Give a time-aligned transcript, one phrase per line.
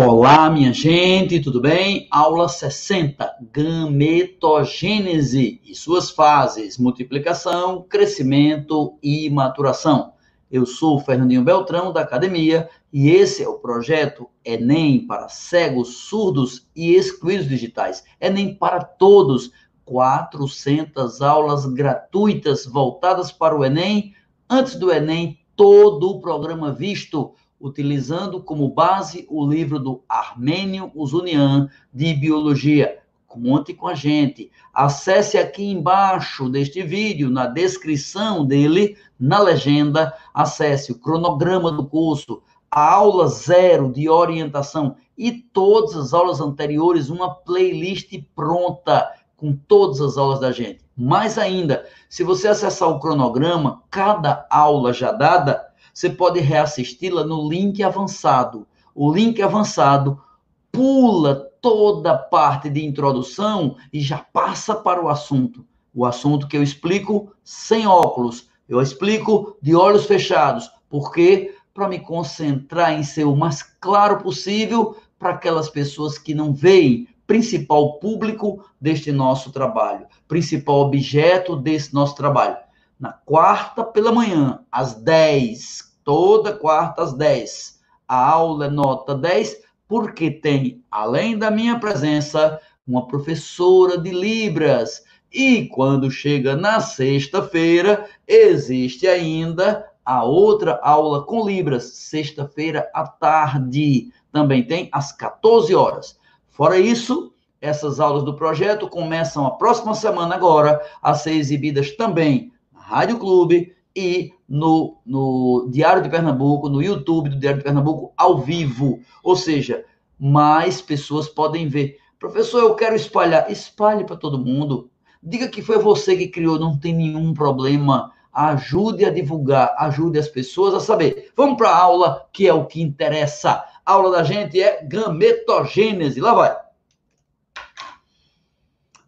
[0.00, 2.06] Olá, minha gente, tudo bem?
[2.08, 10.12] Aula 60, gametogênese e suas fases, multiplicação, crescimento e maturação.
[10.48, 15.96] Eu sou o Fernandinho Beltrão, da academia, e esse é o projeto Enem para cegos,
[15.96, 18.04] surdos e excluídos digitais.
[18.20, 19.50] Enem para todos,
[19.84, 24.14] 400 aulas gratuitas voltadas para o Enem.
[24.48, 31.68] Antes do Enem, todo o programa visto utilizando como base o livro do Armênio Usunian
[31.92, 32.98] de Biologia.
[33.26, 34.50] Conte com a gente.
[34.72, 42.42] Acesse aqui embaixo deste vídeo, na descrição dele, na legenda, acesse o cronograma do curso,
[42.70, 50.00] a aula zero de orientação e todas as aulas anteriores, uma playlist pronta com todas
[50.00, 50.80] as aulas da gente.
[50.96, 55.67] Mais ainda, se você acessar o cronograma, cada aula já dada
[55.98, 58.68] você pode reassisti-la no link avançado.
[58.94, 60.22] O link avançado
[60.70, 65.66] pula toda a parte de introdução e já passa para o assunto.
[65.92, 68.48] O assunto que eu explico sem óculos.
[68.68, 70.70] Eu explico de olhos fechados.
[70.88, 71.56] Por quê?
[71.74, 77.08] Para me concentrar em ser o mais claro possível para aquelas pessoas que não veem
[77.26, 82.56] principal público deste nosso trabalho, principal objeto desse nosso trabalho.
[82.98, 87.80] Na quarta pela manhã, às 10, toda quarta às 10.
[88.08, 95.04] A aula é nota 10, porque tem, além da minha presença, uma professora de Libras.
[95.30, 104.10] E quando chega na sexta-feira, existe ainda a outra aula com Libras, sexta-feira à tarde.
[104.32, 106.18] Também tem às 14 horas.
[106.48, 112.50] Fora isso, essas aulas do projeto começam a próxima semana agora a ser exibidas também
[112.72, 118.12] na Rádio Clube, e no, no Diário de Pernambuco, no YouTube do Diário de Pernambuco,
[118.16, 119.00] ao vivo.
[119.22, 119.84] Ou seja,
[120.18, 121.98] mais pessoas podem ver.
[122.18, 123.50] Professor, eu quero espalhar.
[123.50, 124.90] Espalhe para todo mundo.
[125.22, 128.12] Diga que foi você que criou, não tem nenhum problema.
[128.32, 131.30] Ajude a divulgar, ajude as pessoas a saber.
[131.36, 133.64] Vamos para a aula, que é o que interessa.
[133.84, 136.20] A aula da gente é gametogênese.
[136.20, 136.56] Lá vai.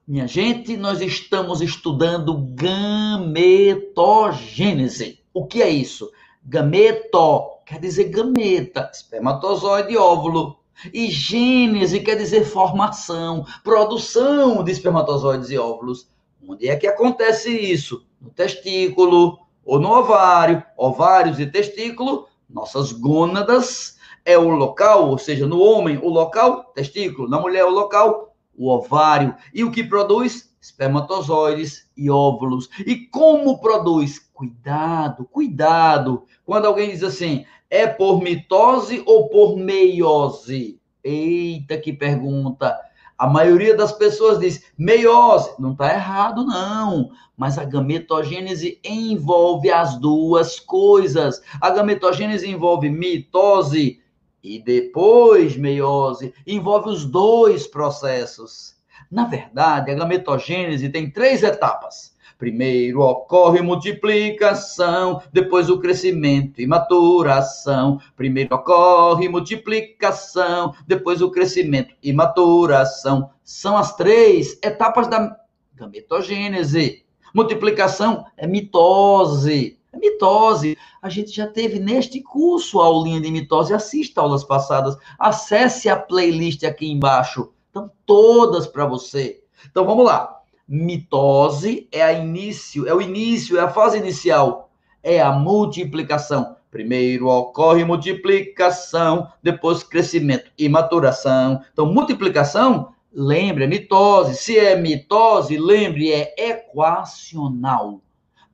[0.06, 5.19] Minha gente, nós estamos estudando gametogênese.
[5.32, 6.10] O que é isso?
[6.44, 10.58] Gameto quer dizer gameta, espermatozoide e óvulo.
[10.92, 16.08] E gênese quer dizer formação, produção de espermatozoides e óvulos.
[16.48, 18.04] Onde é que acontece isso?
[18.20, 25.46] No testículo ou no ovário, ovários e testículo, nossas gônadas é o local, ou seja,
[25.46, 30.50] no homem o local, testículo, na mulher o local, o ovário, e o que produz?
[30.60, 32.68] Espermatozoides e óvulos.
[32.84, 34.29] E como produz?
[34.40, 36.24] Cuidado, cuidado.
[36.46, 40.80] Quando alguém diz assim, é por mitose ou por meiose?
[41.04, 42.74] Eita, que pergunta.
[43.18, 45.50] A maioria das pessoas diz meiose.
[45.58, 47.10] Não está errado, não.
[47.36, 51.42] Mas a gametogênese envolve as duas coisas.
[51.60, 54.00] A gametogênese envolve mitose
[54.42, 58.74] e depois meiose, envolve os dois processos.
[59.10, 62.18] Na verdade, a gametogênese tem três etapas.
[62.40, 68.00] Primeiro ocorre multiplicação, depois o crescimento e maturação.
[68.16, 73.28] Primeiro ocorre multiplicação, depois o crescimento e maturação.
[73.44, 75.36] São as três etapas da
[75.74, 77.04] gametogênese.
[77.34, 79.78] Multiplicação é mitose.
[79.92, 80.78] É mitose.
[81.02, 83.74] A gente já teve neste curso a aulinha de mitose.
[83.74, 84.96] Assista aulas passadas.
[85.18, 87.52] Acesse a playlist aqui embaixo.
[87.66, 89.42] Estão todas para você.
[89.70, 90.39] Então vamos lá.
[90.72, 94.70] Mitose é a início, é o início, é a fase inicial,
[95.02, 96.54] é a multiplicação.
[96.70, 101.60] Primeiro ocorre multiplicação, depois crescimento e maturação.
[101.72, 104.36] Então, multiplicação, lembre, é mitose.
[104.36, 108.00] Se é mitose, lembre, é equacional.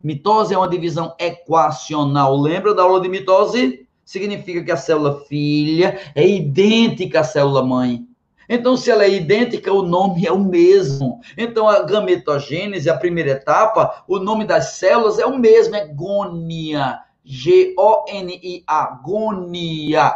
[0.02, 2.34] Mitose é uma divisão equacional.
[2.34, 3.86] Lembra da aula de mitose?
[4.06, 8.06] Significa que a célula filha é idêntica à célula mãe.
[8.48, 11.20] Então, se ela é idêntica, o nome é o mesmo.
[11.36, 17.00] Então, a gametogênese, a primeira etapa, o nome das células é o mesmo, é gônia.
[17.24, 20.14] G-O-N-I-A, gônia.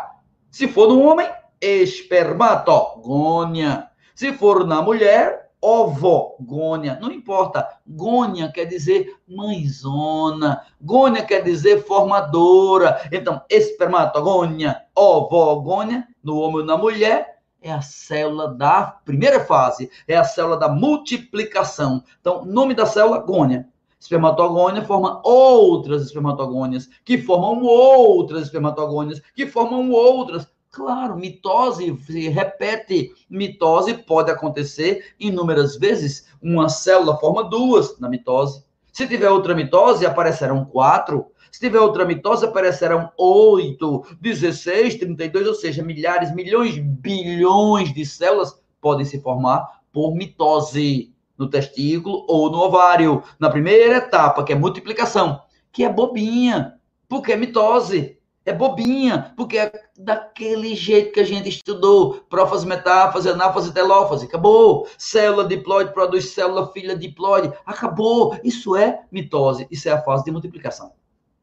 [0.50, 1.28] Se for no homem,
[1.60, 3.88] espermatogônia.
[4.14, 7.68] Se for na mulher, ovogônia, não importa.
[7.86, 13.06] Gônia quer dizer mãezona, gônia quer dizer formadora.
[13.12, 20.16] Então, espermatogônia, ovogônia, no homem e na mulher, é a célula da primeira fase, é
[20.16, 22.02] a célula da multiplicação.
[22.20, 23.68] Então, nome da célula, gônia.
[23.98, 30.48] Espermatogônia forma outras espermatogônias, que formam outras espermatogônias, que formam outras.
[30.70, 33.12] Claro, mitose se repete.
[33.28, 36.28] Mitose pode acontecer inúmeras vezes.
[36.40, 38.64] Uma célula forma duas na mitose.
[39.00, 41.28] Se tiver outra mitose, aparecerão quatro.
[41.50, 48.60] Se tiver outra mitose, aparecerão 8, 16, 32, ou seja, milhares, milhões, bilhões de células
[48.78, 53.22] podem se formar por mitose no testículo ou no ovário.
[53.38, 55.40] Na primeira etapa, que é multiplicação,
[55.72, 56.74] que é bobinha,
[57.08, 58.18] porque é mitose.
[58.50, 62.14] É bobinha, porque é daquele jeito que a gente estudou.
[62.28, 64.26] Prófase, metáfase, anáfase, telófase.
[64.26, 64.88] Acabou.
[64.98, 67.52] Célula diploide produz célula filha diploide.
[67.64, 68.36] Acabou.
[68.42, 69.68] Isso é mitose.
[69.70, 70.90] Isso é a fase de multiplicação.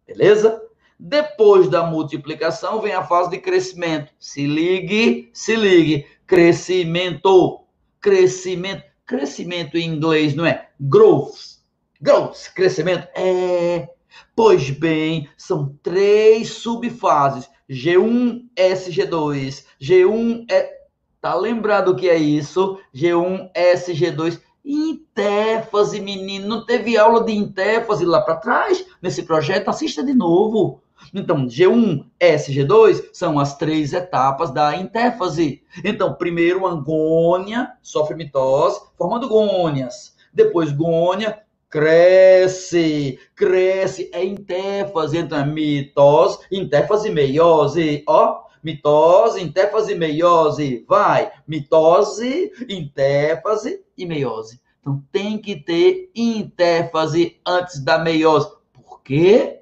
[0.05, 0.61] Beleza?
[0.99, 4.11] Depois da multiplicação vem a fase de crescimento.
[4.19, 6.05] Se ligue, se ligue.
[6.25, 7.61] Crescimento.
[8.01, 8.83] Crescimento.
[9.05, 11.61] Crescimento em inglês não é growth.
[12.01, 13.07] Growth, crescimento.
[13.15, 13.87] É.
[14.35, 17.49] Pois bem, são três subfases.
[17.69, 19.65] G1, SG2.
[19.81, 20.77] G1 é.
[21.19, 22.79] Tá lembrado o que é isso?
[22.93, 24.39] G1, SG2.
[24.63, 26.47] Intéfase, menino.
[26.47, 29.69] Não teve aula de intéfase lá para trás nesse projeto?
[29.69, 30.81] Assista de novo.
[31.13, 35.63] Então, G1, S, G2 são as três etapas da intéfase.
[35.83, 40.15] Então, primeiro, angônia, sofre mitose, formando gônias.
[40.33, 45.17] Depois, gônia, cresce, cresce, é intéfase.
[45.17, 48.03] Então, é mitose, intéfase, meiose.
[48.07, 50.85] Ó, mitose, intéfase, meiose.
[50.87, 54.59] Vai, mitose, intéfase e meiose.
[54.81, 58.49] Então, tem que ter intéfase antes da meiose.
[58.73, 59.61] Por quê?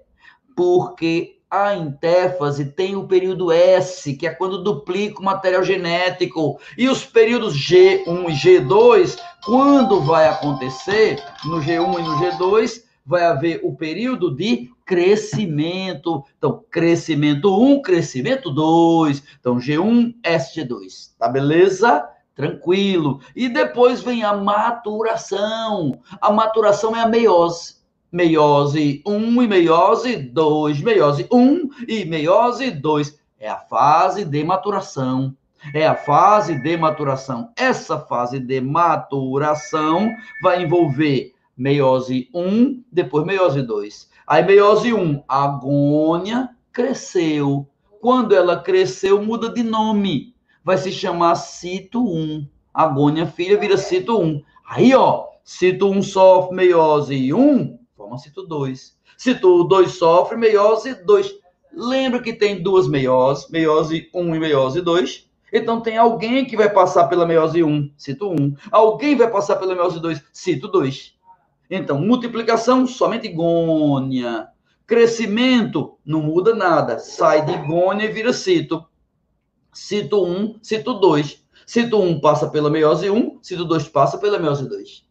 [0.55, 6.59] Porque a intéfase tem o período S, que é quando duplica o material genético.
[6.77, 13.23] E os períodos G1 e G2, quando vai acontecer, no G1 e no G2, vai
[13.23, 16.25] haver o período de crescimento.
[16.37, 19.23] Então, crescimento 1, crescimento 2.
[19.39, 21.11] Então, G1, SG2.
[21.17, 22.05] Tá beleza?
[22.35, 23.21] Tranquilo.
[23.33, 25.99] E depois vem a maturação.
[26.19, 27.84] A maturação é a meiose
[28.15, 33.19] meiose 1 e meiose 2, meiose 1 e meiose 2.
[33.37, 35.35] É a fase de maturação.
[35.73, 37.51] É a fase de maturação.
[37.57, 40.09] Essa fase de maturação
[40.41, 44.09] vai envolver meiose 1, depois meiose 2.
[44.25, 47.67] Aí meiose 1, agônia cresceu.
[47.99, 50.33] Quando ela cresceu, muda de nome.
[50.63, 52.47] Vai se chamar cito 1.
[52.73, 54.41] Agônia filha vira cito 1.
[54.69, 57.77] Aí, ó, cito 1 sofre meiose 1,
[58.17, 58.95] cito 2.
[59.17, 61.35] Cito 2 sofre meiose 2.
[61.73, 65.29] Lembra que tem duas meioses, meiose 1 e meiose 2.
[65.51, 68.55] Então tem alguém que vai passar pela meiose 1, cito 1.
[68.71, 71.15] Alguém vai passar pela meiose 2, cito 2.
[71.69, 74.47] Então, multiplicação, somente gônia.
[74.85, 76.99] Crescimento, não muda nada.
[76.99, 78.85] Sai de gônia e vira cito.
[79.73, 81.43] Cito 1, cito 2.
[81.65, 85.03] Cito 1 passa pela meiose 1, cito 2 passa pela meiose 2.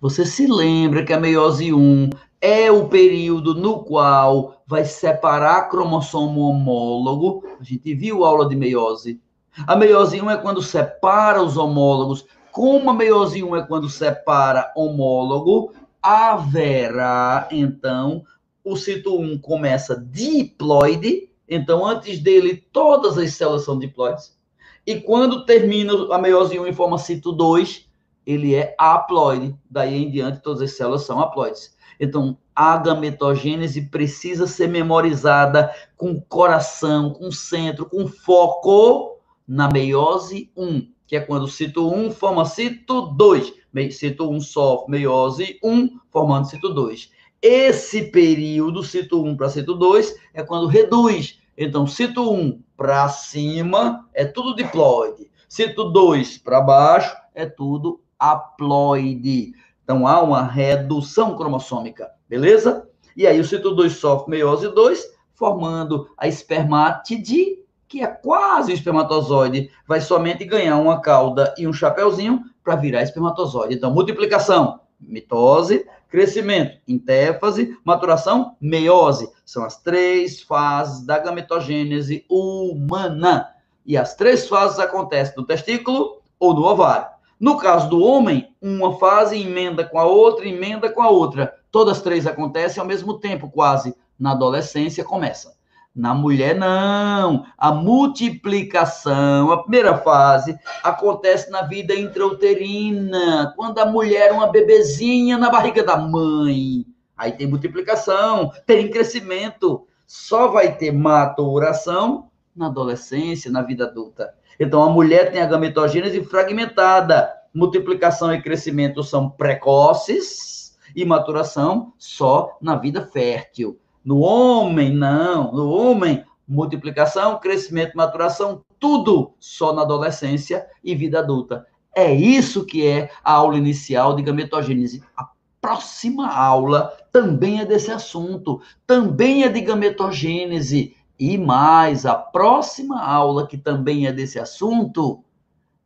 [0.00, 2.10] Você se lembra que a meiose 1
[2.46, 7.42] é o período no qual vai separar cromossomo homólogo.
[7.58, 9.20] A gente viu aula de meiose.
[9.66, 12.24] A meiose 1 é quando separa os homólogos.
[12.52, 18.22] Como a meiose 1 é quando separa homólogo, haverá, então,
[18.64, 21.28] o cito 1 começa diploide.
[21.48, 24.38] Então, antes dele, todas as células são diploides.
[24.86, 27.88] E quando termina a meiose 1 em forma cito 2,
[28.24, 29.52] ele é haploide.
[29.68, 31.75] Daí em diante, todas as células são haploides.
[31.98, 40.88] Então, a gametogênese precisa ser memorizada com coração, com centro, com foco na meiose 1,
[41.06, 43.54] que é quando o cito 1 forma cito 2.
[43.90, 47.10] Cito 1 sofre meiose 1, formando cito 2.
[47.42, 51.38] Esse período, cito 1 para cito 2, é quando reduz.
[51.56, 55.30] Então, cito 1 para cima é tudo diploide.
[55.48, 59.52] Cito 2 para baixo é tudo haploide.
[59.86, 62.88] Então há uma redução cromossômica, beleza?
[63.16, 68.74] E aí o cito 2 sofre meiose 2, formando a espermátide, que é quase o
[68.74, 73.76] espermatozoide, vai somente ganhar uma cauda e um chapéuzinho para virar espermatozoide.
[73.76, 79.30] Então, multiplicação, mitose, crescimento, intéfase, maturação, meiose.
[79.44, 83.50] São as três fases da gametogênese humana.
[83.86, 87.06] E as três fases acontecem no testículo ou no ovário.
[87.38, 91.54] No caso do homem, uma fase emenda com a outra, emenda com a outra.
[91.70, 93.94] Todas três acontecem ao mesmo tempo, quase.
[94.18, 95.54] Na adolescência começa.
[95.94, 97.44] Na mulher, não.
[97.58, 105.36] A multiplicação, a primeira fase, acontece na vida intrauterina, quando a mulher é uma bebezinha
[105.36, 106.86] na barriga da mãe.
[107.16, 109.86] Aí tem multiplicação, tem crescimento.
[110.06, 114.34] Só vai ter maturação na adolescência, na vida adulta.
[114.58, 117.32] Então, a mulher tem a gametogênese fragmentada.
[117.52, 123.78] Multiplicação e crescimento são precoces e maturação só na vida fértil.
[124.04, 125.52] No homem, não.
[125.52, 131.66] No homem, multiplicação, crescimento, maturação, tudo só na adolescência e vida adulta.
[131.94, 135.02] É isso que é a aula inicial de gametogênese.
[135.16, 135.28] A
[135.60, 140.95] próxima aula também é desse assunto, também é de gametogênese.
[141.18, 145.24] E mais, a próxima aula, que também é desse assunto,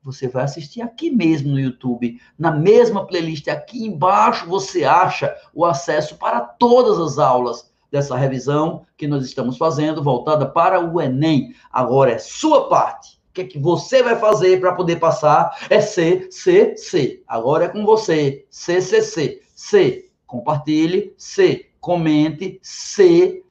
[0.03, 5.65] você vai assistir aqui mesmo no YouTube, na mesma playlist aqui embaixo você acha o
[5.65, 11.55] acesso para todas as aulas dessa revisão que nós estamos fazendo, voltada para o Enem.
[11.71, 13.21] Agora é sua parte.
[13.31, 15.67] O que, é que você vai fazer para poder passar?
[15.69, 17.23] É C, C, C.
[17.27, 18.45] Agora é com você.
[18.51, 19.43] C, C, C.
[19.55, 21.15] C, compartilhe.
[21.17, 22.59] C, comente.
[22.63, 23.45] C,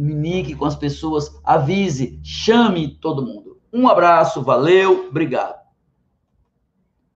[0.00, 1.30] comunique com as pessoas.
[1.44, 2.18] Avise.
[2.22, 3.58] Chame todo mundo.
[3.72, 5.59] Um abraço, valeu, obrigado.